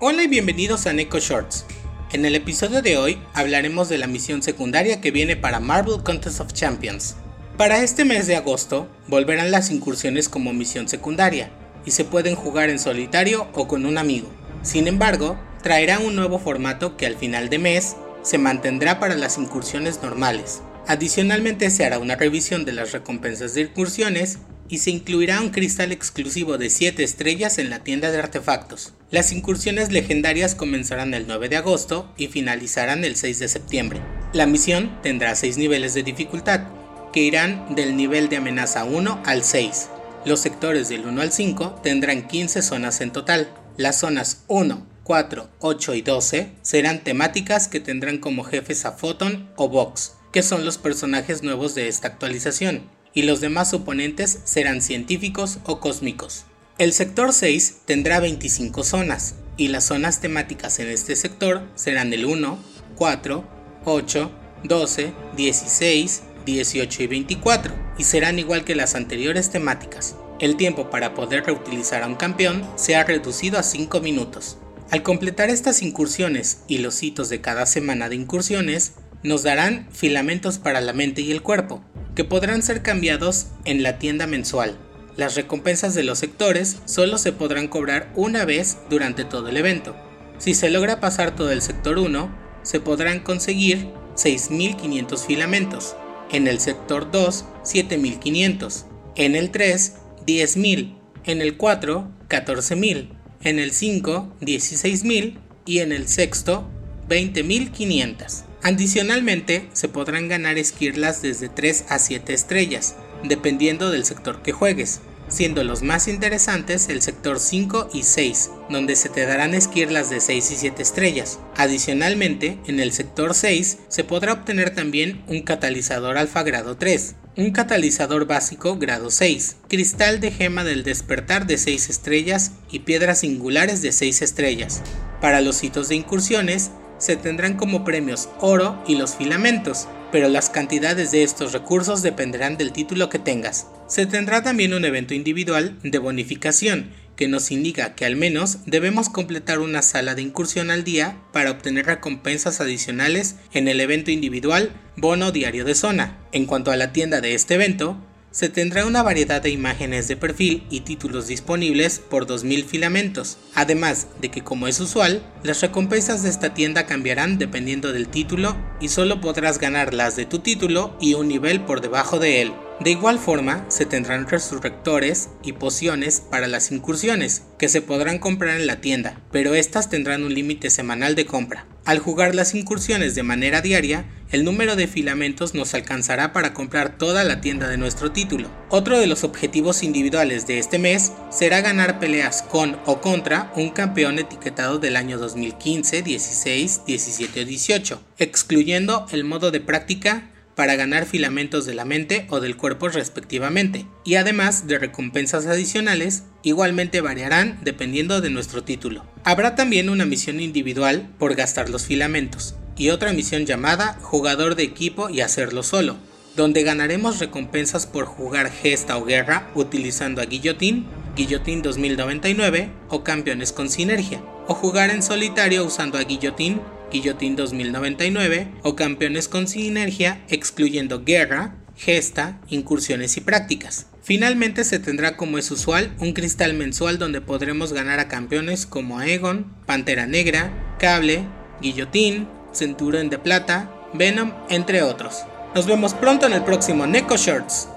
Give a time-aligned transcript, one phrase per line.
[0.00, 1.66] Hola y bienvenidos a Neko Shorts.
[2.12, 6.38] En el episodio de hoy hablaremos de la misión secundaria que viene para Marvel Contest
[6.38, 7.16] of Champions.
[7.56, 11.50] Para este mes de agosto volverán las incursiones como misión secundaria
[11.84, 14.30] y se pueden jugar en solitario o con un amigo.
[14.62, 19.36] Sin embargo, traerá un nuevo formato que al final de mes se mantendrá para las
[19.36, 20.62] incursiones normales.
[20.86, 25.92] Adicionalmente se hará una revisión de las recompensas de incursiones y se incluirá un cristal
[25.92, 28.92] exclusivo de 7 estrellas en la tienda de artefactos.
[29.10, 34.00] Las incursiones legendarias comenzarán el 9 de agosto y finalizarán el 6 de septiembre.
[34.32, 36.68] La misión tendrá 6 niveles de dificultad,
[37.12, 39.88] que irán del nivel de amenaza 1 al 6.
[40.24, 43.48] Los sectores del 1 al 5 tendrán 15 zonas en total.
[43.76, 49.48] Las zonas 1, 4, 8 y 12 serán temáticas que tendrán como jefes a Photon
[49.56, 52.82] o Vox, que son los personajes nuevos de esta actualización
[53.14, 56.44] y los demás oponentes serán científicos o cósmicos.
[56.78, 62.24] El sector 6 tendrá 25 zonas, y las zonas temáticas en este sector serán el
[62.24, 62.58] 1,
[62.94, 63.44] 4,
[63.84, 64.30] 8,
[64.64, 70.14] 12, 16, 18 y 24, y serán igual que las anteriores temáticas.
[70.38, 74.58] El tiempo para poder reutilizar a un campeón se ha reducido a 5 minutos.
[74.90, 78.92] Al completar estas incursiones y los hitos de cada semana de incursiones,
[79.24, 81.82] nos darán filamentos para la mente y el cuerpo,
[82.18, 84.76] que podrán ser cambiados en la tienda mensual.
[85.16, 89.94] Las recompensas de los sectores solo se podrán cobrar una vez durante todo el evento.
[90.38, 95.94] Si se logra pasar todo el sector 1, se podrán conseguir 6.500 filamentos,
[96.32, 99.94] en el sector 2 7.500, en el 3
[100.26, 103.10] 10.000, en el 4 14.000,
[103.44, 106.68] en el 5 16.000 y en el sexto
[107.08, 108.47] 20.500.
[108.62, 115.00] Adicionalmente, se podrán ganar esquirlas desde 3 a 7 estrellas, dependiendo del sector que juegues,
[115.28, 120.20] siendo los más interesantes el sector 5 y 6, donde se te darán esquirlas de
[120.20, 121.38] 6 y 7 estrellas.
[121.56, 127.52] Adicionalmente, en el sector 6 se podrá obtener también un catalizador alfa grado 3, un
[127.52, 133.82] catalizador básico grado 6, cristal de gema del despertar de 6 estrellas y piedras singulares
[133.82, 134.82] de 6 estrellas.
[135.20, 140.50] Para los hitos de incursiones, se tendrán como premios oro y los filamentos, pero las
[140.50, 143.66] cantidades de estos recursos dependerán del título que tengas.
[143.86, 149.08] Se tendrá también un evento individual de bonificación, que nos indica que al menos debemos
[149.08, 154.70] completar una sala de incursión al día para obtener recompensas adicionales en el evento individual
[154.96, 156.16] Bono Diario de Zona.
[156.30, 157.98] En cuanto a la tienda de este evento,
[158.30, 164.08] se tendrá una variedad de imágenes de perfil y títulos disponibles por 2000 filamentos, además
[164.20, 168.88] de que como es usual, las recompensas de esta tienda cambiarán dependiendo del título y
[168.88, 172.52] solo podrás ganar las de tu título y un nivel por debajo de él.
[172.80, 178.56] De igual forma, se tendrán resurrectores y pociones para las incursiones, que se podrán comprar
[178.56, 181.66] en la tienda, pero estas tendrán un límite semanal de compra.
[181.84, 186.98] Al jugar las incursiones de manera diaria, el número de filamentos nos alcanzará para comprar
[186.98, 188.48] toda la tienda de nuestro título.
[188.68, 193.70] Otro de los objetivos individuales de este mes será ganar peleas con o contra un
[193.70, 200.74] campeón etiquetado del año 2015, 16, 17 o 18, excluyendo el modo de práctica para
[200.74, 207.00] ganar filamentos de la mente o del cuerpo respectivamente, y además de recompensas adicionales, igualmente
[207.00, 209.06] variarán dependiendo de nuestro título.
[209.22, 214.64] Habrá también una misión individual por gastar los filamentos, y otra misión llamada Jugador de
[214.64, 215.96] equipo y hacerlo solo,
[216.34, 223.52] donde ganaremos recompensas por jugar gesta o guerra utilizando a Guillotín, Guillotín 2099 o campeones
[223.52, 230.24] con sinergia, o jugar en solitario usando a Guillotín, Guillotín 2099 o campeones con sinergia
[230.28, 233.86] excluyendo guerra, gesta, incursiones y prácticas.
[234.02, 238.98] Finalmente se tendrá como es usual un cristal mensual donde podremos ganar a campeones como
[238.98, 241.26] Aegon, Pantera Negra, Cable,
[241.60, 245.24] Guillotín, Centurión de Plata, Venom, entre otros.
[245.54, 247.68] Nos vemos pronto en el próximo Neko Shirts.